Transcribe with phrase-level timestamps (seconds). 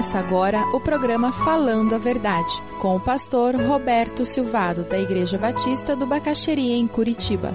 [0.00, 5.94] Começa agora o programa Falando a Verdade, com o pastor Roberto Silvado, da Igreja Batista
[5.94, 7.52] do Bacaxeria, em Curitiba.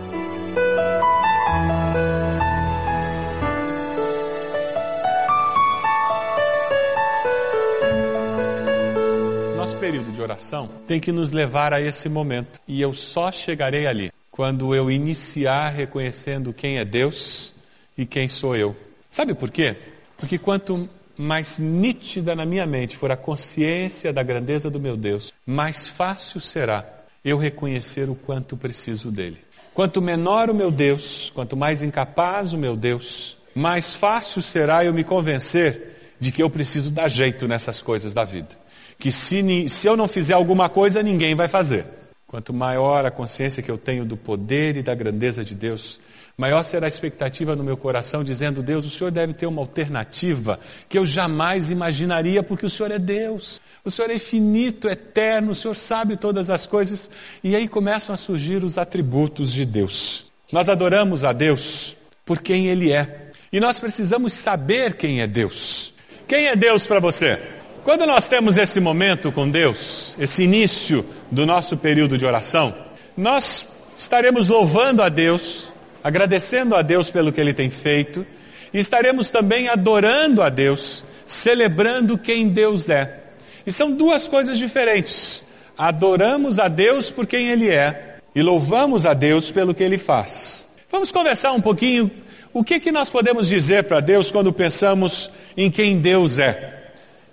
[9.57, 13.87] Nosso período de oração tem que nos levar a esse momento, e eu só chegarei
[13.87, 17.55] ali quando eu iniciar reconhecendo quem é Deus
[17.97, 18.75] e quem sou eu.
[19.09, 19.75] Sabe por quê?
[20.15, 20.87] Porque quanto
[21.17, 26.39] mais nítida na minha mente for a consciência da grandeza do meu Deus, mais fácil
[26.39, 26.85] será
[27.23, 29.37] eu reconhecer o quanto preciso dele.
[29.73, 34.93] Quanto menor o meu Deus, quanto mais incapaz o meu Deus, mais fácil será eu
[34.93, 38.49] me convencer de que eu preciso dar jeito nessas coisas da vida.
[38.97, 41.85] Que se, se eu não fizer alguma coisa, ninguém vai fazer.
[42.27, 45.99] Quanto maior a consciência que eu tenho do poder e da grandeza de Deus,
[46.37, 50.59] Maior será a expectativa no meu coração, dizendo: Deus, o Senhor deve ter uma alternativa
[50.89, 53.61] que eu jamais imaginaria, porque o Senhor é Deus.
[53.85, 57.09] O Senhor é infinito, eterno, o Senhor sabe todas as coisas.
[57.41, 60.25] E aí começam a surgir os atributos de Deus.
[60.51, 63.31] Nós adoramos a Deus por quem Ele é.
[63.51, 65.93] E nós precisamos saber quem é Deus.
[66.27, 67.39] Quem é Deus para você?
[67.85, 72.75] Quando nós temos esse momento com Deus, esse início do nosso período de oração,
[73.15, 75.64] nós estaremos louvando a Deus
[76.05, 78.23] agradecendo a Deus pelo que Ele tem feito,
[78.71, 83.23] e estaremos também adorando a Deus, celebrando quem Deus é.
[83.65, 85.43] E são duas coisas diferentes.
[85.75, 90.69] Adoramos a Deus por quem Ele é e louvamos a Deus pelo que Ele faz.
[90.91, 92.11] Vamos conversar um pouquinho
[92.53, 96.85] o que, que nós podemos dizer para Deus quando pensamos em quem Deus é.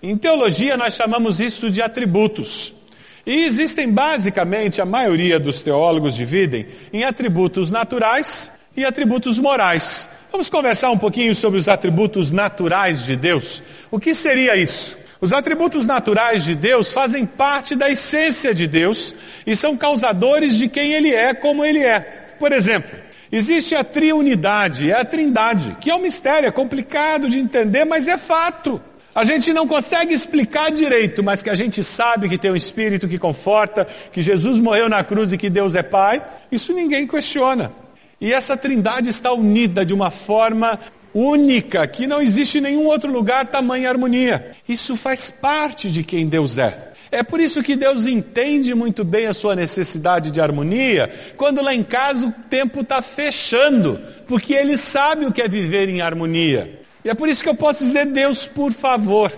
[0.02, 2.72] Em teologia nós chamamos isso de atributos.
[3.26, 10.08] E existem basicamente, a maioria dos teólogos dividem em atributos naturais e atributos morais.
[10.30, 13.62] Vamos conversar um pouquinho sobre os atributos naturais de Deus.
[13.90, 14.96] O que seria isso?
[15.20, 19.14] Os atributos naturais de Deus fazem parte da essência de Deus
[19.46, 22.00] e são causadores de quem Ele é, como Ele é.
[22.38, 22.90] Por exemplo,
[23.30, 28.08] existe a triunidade, é a trindade, que é um mistério, é complicado de entender, mas
[28.08, 28.80] é fato.
[29.14, 33.06] A gente não consegue explicar direito, mas que a gente sabe que tem um Espírito
[33.06, 37.81] que conforta, que Jesus morreu na cruz e que Deus é Pai, isso ninguém questiona.
[38.22, 40.78] E essa trindade está unida de uma forma
[41.12, 44.52] única, que não existe em nenhum outro lugar tamanha harmonia.
[44.68, 46.92] Isso faz parte de quem Deus é.
[47.10, 51.74] É por isso que Deus entende muito bem a sua necessidade de harmonia, quando lá
[51.74, 56.80] em casa o tempo está fechando, porque Ele sabe o que é viver em harmonia.
[57.04, 59.32] E é por isso que eu posso dizer, Deus, por favor,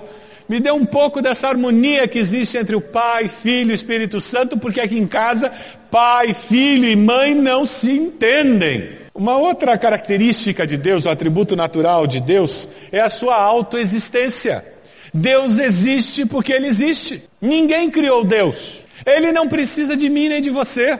[0.49, 4.59] me dê um pouco dessa harmonia que existe entre o Pai, Filho e Espírito Santo,
[4.59, 5.51] porque aqui em casa,
[5.91, 8.91] pai, filho e mãe não se entendem.
[9.15, 14.65] Uma outra característica de Deus, o atributo natural de Deus, é a sua autoexistência.
[15.15, 17.23] Deus existe porque Ele existe.
[17.41, 18.81] Ninguém criou Deus.
[19.07, 20.99] Ele não precisa de mim nem de você.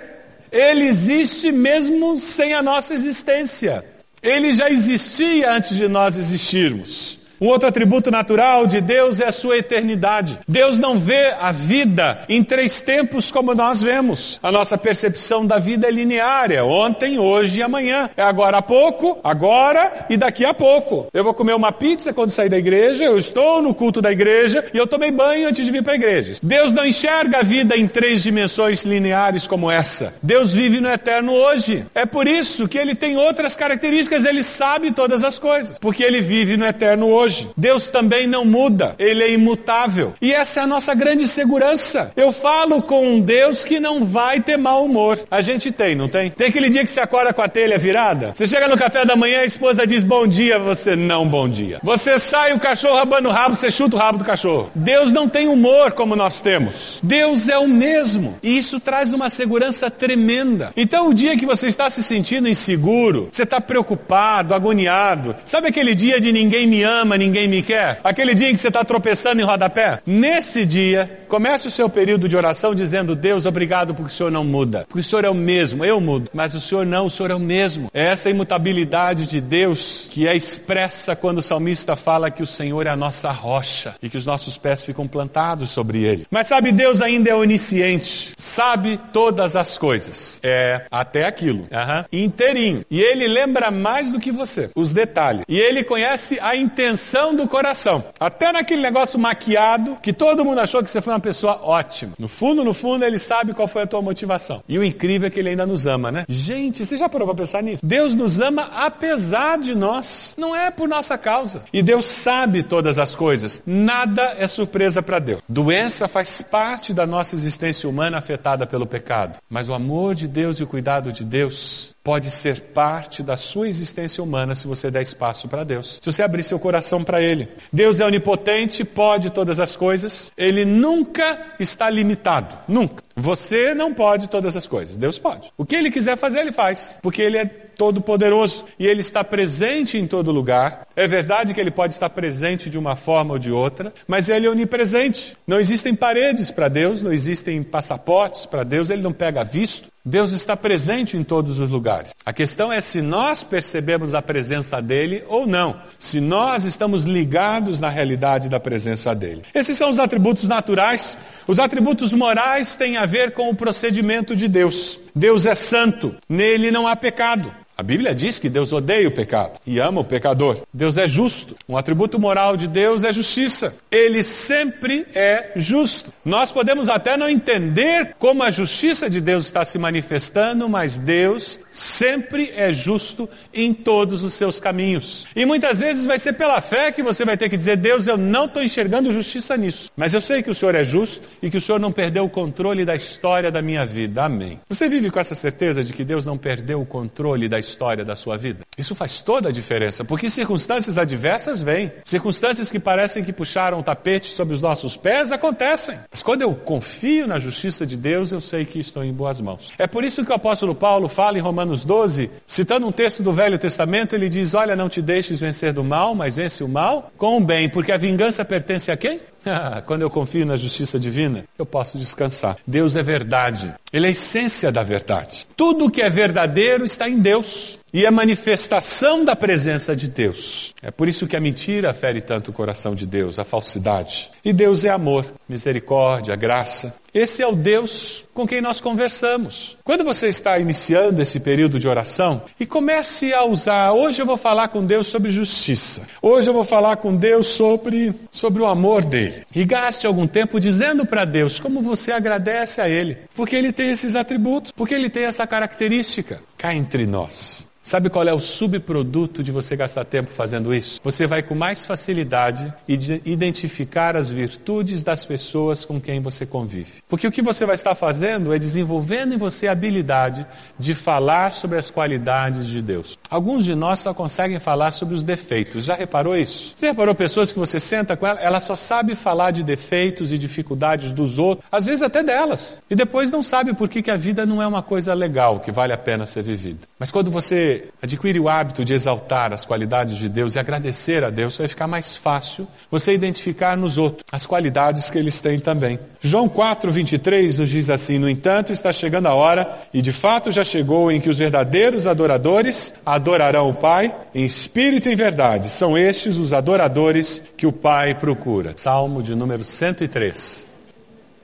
[0.53, 3.85] Ele existe mesmo sem a nossa existência.
[4.23, 7.14] Ele já existia antes de nós existirmos.
[7.41, 10.39] Um outro atributo natural de Deus é a sua eternidade.
[10.47, 14.39] Deus não vê a vida em três tempos como nós vemos.
[14.43, 18.09] A nossa percepção da vida é linear, é ontem, hoje e amanhã.
[18.17, 21.09] É agora há pouco, agora e daqui a pouco.
[21.13, 24.65] Eu vou comer uma pizza quando sair da igreja, eu estou no culto da igreja
[24.73, 26.35] e eu tomei banho antes de vir para a igreja.
[26.43, 30.15] Deus não enxerga a vida em três dimensões lineares como essa.
[30.23, 31.87] Deus vive no eterno hoje.
[31.95, 36.21] É por isso que ele tem outras características, ele sabe todas as coisas, porque ele
[36.21, 37.49] vive no eterno hoje hoje.
[37.57, 40.15] Deus também não muda, ele é imutável.
[40.21, 42.13] E essa é a nossa grande segurança.
[42.17, 45.19] Eu falo com um Deus que não vai ter mau humor.
[45.31, 46.31] A gente tem, não tem?
[46.31, 48.33] Tem aquele dia que você acorda com a telha virada?
[48.35, 51.79] Você chega no café da manhã, a esposa diz bom dia, você não bom dia.
[51.83, 54.71] Você sai o cachorro rabando o rabo, você chuta o rabo do cachorro.
[54.75, 56.94] Deus não tem humor como nós temos.
[57.05, 58.39] Deus é o mesmo.
[58.43, 60.73] E isso traz uma segurança tremenda.
[60.77, 65.95] Então, o dia que você está se sentindo inseguro, você está preocupado, agoniado, sabe aquele
[65.95, 68.01] dia de ninguém me ama, ninguém me quer?
[68.03, 70.01] Aquele dia em que você está tropeçando em rodapé?
[70.07, 74.45] Nesse dia, comece o seu período de oração dizendo: Deus, obrigado porque o Senhor não
[74.45, 74.85] muda.
[74.89, 77.35] Porque o Senhor é o mesmo, eu mudo, mas o Senhor não, o Senhor é
[77.35, 77.91] o mesmo.
[77.93, 82.87] É essa imutabilidade de Deus que é expressa quando o salmista fala que o Senhor
[82.87, 86.27] é a nossa rocha e que os nossos pés ficam plantados sobre ele.
[86.31, 90.41] Mas sabe, Deus ainda é onisciente, sabe todas as coisas.
[90.43, 92.05] É até aquilo, uhum.
[92.13, 92.85] inteirinho.
[92.91, 95.45] E ele lembra mais do que você, os detalhes.
[95.49, 98.05] E ele conhece a intenção do coração.
[98.19, 102.13] Até naquele negócio maquiado que todo mundo achou que você foi uma pessoa ótima.
[102.19, 104.63] No fundo, no fundo, ele sabe qual foi a tua motivação.
[104.69, 106.25] E o incrível é que ele ainda nos ama, né?
[106.29, 107.85] Gente, você já parou para pensar nisso?
[107.85, 110.35] Deus nos ama apesar de nós.
[110.37, 111.65] Não é por nossa causa.
[111.73, 113.63] E Deus sabe todas as coisas.
[113.67, 115.41] Nada é surpresa para Deus.
[115.49, 119.39] Doença faz parte da nossa existência humana afetada pelo pecado.
[119.49, 123.67] Mas o amor de Deus e o cuidado de Deus pode ser parte da sua
[123.67, 125.99] existência humana se você der espaço para Deus.
[126.03, 127.49] Se você abrir seu coração para Ele.
[127.73, 130.31] Deus é onipotente, pode todas as coisas.
[130.37, 132.59] Ele nunca está limitado.
[132.69, 133.03] Nunca.
[133.17, 134.97] Você não pode todas as coisas.
[134.97, 135.51] Deus pode.
[135.57, 136.99] O que Ele quiser fazer, Ele faz.
[137.01, 140.87] Porque Ele é todo-poderoso e Ele está presente em todo lugar.
[140.95, 144.47] É verdade que Ele pode estar presente de uma forma ou de outra, mas Ele
[144.47, 145.37] é onipresente.
[145.47, 149.94] Não existem paredes para Deus, não existem passaportes para Deus, Ele não pega visto.
[150.07, 152.15] Deus está presente em todos os lugares.
[152.27, 155.81] A questão é se nós percebemos a presença dele ou não.
[155.99, 159.41] Se nós estamos ligados na realidade da presença dele.
[159.55, 161.17] Esses são os atributos naturais.
[161.47, 165.01] Os atributos morais têm a ver com o procedimento de Deus.
[165.15, 167.64] Deus é santo, nele não há pecado.
[167.77, 170.61] A Bíblia diz que Deus odeia o pecado e ama o pecador.
[170.73, 171.57] Deus é justo.
[171.69, 173.75] Um atributo moral de Deus é justiça.
[173.91, 176.13] Ele sempre é justo.
[176.25, 181.59] Nós podemos até não entender como a justiça de Deus está se manifestando, mas Deus
[181.69, 185.27] sempre é justo em todos os seus caminhos.
[185.35, 188.17] E muitas vezes vai ser pela fé que você vai ter que dizer: Deus, eu
[188.17, 189.91] não estou enxergando justiça nisso.
[189.97, 192.31] Mas eu sei que o Senhor é justo e que o Senhor não perdeu o
[192.31, 194.23] controle da história da minha vida.
[194.23, 194.61] Amém.
[194.69, 198.15] Você vive com essa certeza de que Deus não perdeu o controle da história da
[198.15, 198.64] sua vida?
[198.77, 201.93] Isso faz toda a diferença, porque circunstâncias adversas vêm.
[202.05, 205.99] Circunstâncias que parecem que puxaram o tapete sobre os nossos pés acontecem.
[206.11, 209.73] Mas quando eu confio na justiça de Deus, eu sei que estou em boas mãos.
[209.79, 213.33] É por isso que o apóstolo Paulo fala em Romanos 12, citando um texto do
[213.33, 217.13] Velho Testamento, ele diz: Olha, não te deixes vencer do mal, mas vence o mal
[217.17, 219.21] com o bem, porque a vingança pertence a quem?
[219.87, 222.57] Quando eu confio na justiça divina, eu posso descansar.
[222.67, 223.73] Deus é verdade.
[223.93, 225.47] Ele é a essência da verdade.
[225.57, 230.75] Tudo que é verdadeiro está em Deus e é manifestação da presença de Deus.
[230.83, 234.33] É por isso que a mentira fere tanto o coração de Deus, a falsidade.
[234.45, 236.93] E Deus é amor, misericórdia, graça.
[237.15, 239.79] Esse é o Deus com quem nós conversamos.
[239.85, 244.37] Quando você está iniciando esse período de oração, e comece a usar, hoje eu vou
[244.37, 246.09] falar com Deus sobre justiça.
[246.21, 249.45] Hoje eu vou falar com Deus sobre sobre o amor dele.
[249.55, 253.93] E gaste algum tempo dizendo para Deus como você agradece a ele, porque ele tem
[253.93, 256.43] esses atributos, porque ele tem essa característica.
[256.59, 257.69] Cá entre nós.
[257.85, 260.99] Sabe qual é o subproduto de você gastar tempo fazendo isso?
[261.05, 267.04] Você vai com mais facilidade identificar as virtudes das pessoas com quem você convive.
[267.09, 270.47] Porque o que você vai estar fazendo é desenvolvendo em você a habilidade
[270.79, 273.19] de falar sobre as qualidades de Deus.
[273.29, 275.85] Alguns de nós só conseguem falar sobre os defeitos.
[275.85, 276.73] Já reparou isso?
[276.75, 280.39] Você reparou pessoas que você senta com ela, ela só sabe falar de defeitos e
[280.39, 282.81] dificuldades dos outros, às vezes até delas.
[282.89, 285.71] E depois não sabe por que, que a vida não é uma coisa legal, que
[285.71, 286.81] vale a pena ser vivida.
[286.99, 291.31] Mas quando você adquire o hábito de exaltar as qualidades de Deus e agradecer a
[291.31, 295.99] Deus, vai ficar mais fácil você identificar nos outros as qualidades que eles têm também.
[296.21, 300.51] João 4, 23 nos diz assim: No entanto, está chegando a hora, e de fato
[300.51, 305.69] já chegou, em que os verdadeiros adoradores adorarão o Pai em espírito e em verdade.
[305.71, 308.73] São estes os adoradores que o Pai procura.
[308.77, 310.67] Salmo de número 103,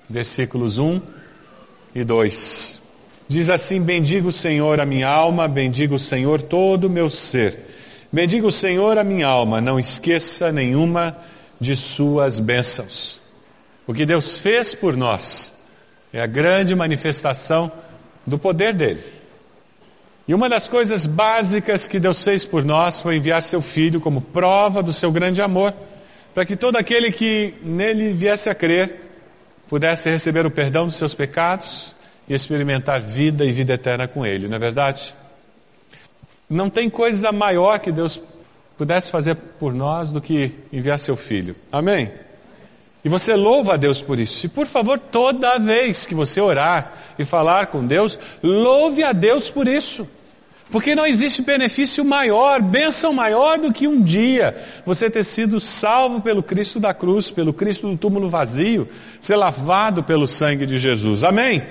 [0.09, 1.01] versículos 1
[1.95, 2.81] e 2.
[3.29, 7.59] Diz assim: Bendiga o Senhor a minha alma, bendiga o Senhor todo o meu ser.
[8.13, 11.17] Bendiga o Senhor a minha alma, não esqueça nenhuma
[11.61, 13.21] de suas bênçãos.
[13.91, 15.53] O que Deus fez por nós
[16.13, 17.73] é a grande manifestação
[18.25, 19.03] do poder dele.
[20.29, 24.21] E uma das coisas básicas que Deus fez por nós foi enviar seu filho como
[24.21, 25.75] prova do seu grande amor,
[26.33, 29.11] para que todo aquele que nele viesse a crer
[29.69, 31.97] pudesse receber o perdão dos seus pecados
[32.29, 35.13] e experimentar vida e vida eterna com Ele, não é verdade?
[36.49, 38.23] Não tem coisa maior que Deus
[38.79, 41.57] pudesse fazer por nós do que enviar seu Filho.
[41.73, 42.30] Amém?
[43.05, 44.47] E você louva a Deus por isso.
[44.47, 49.49] E por favor, toda vez que você orar e falar com Deus, louve a Deus
[49.49, 50.07] por isso.
[50.71, 56.21] Porque não existe benefício maior, bênção maior do que um dia você ter sido salvo
[56.21, 58.89] pelo Cristo da cruz, pelo Cristo do túmulo vazio,
[59.21, 61.25] ser lavado pelo sangue de Jesus.
[61.25, 61.63] Amém?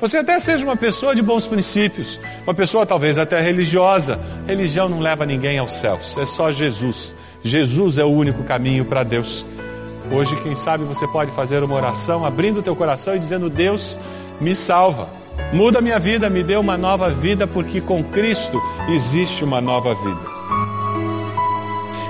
[0.00, 4.18] Você até seja uma pessoa de bons princípios, uma pessoa talvez até religiosa.
[4.46, 7.14] Religião não leva ninguém aos céus, é só Jesus.
[7.42, 9.44] Jesus é o único caminho para Deus.
[10.10, 13.98] Hoje, quem sabe, você pode fazer uma oração abrindo o teu coração e dizendo: Deus,
[14.40, 15.08] me salva.
[15.52, 20.36] Muda minha vida, me dê uma nova vida, porque com Cristo existe uma nova vida.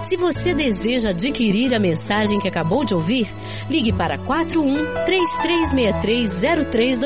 [0.03, 3.29] Se você deseja adquirir a mensagem que acabou de ouvir,
[3.69, 7.01] ligue para 41 3363